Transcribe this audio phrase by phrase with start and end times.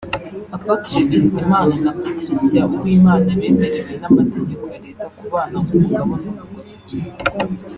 [0.55, 7.01] Apotre Bizimana na Patricia Uwimana bemerewe n'amategeko ya Leta kubana nk'umugabo n'umugore